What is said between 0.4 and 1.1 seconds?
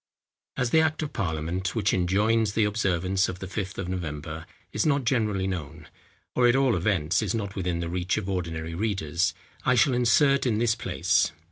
As the Act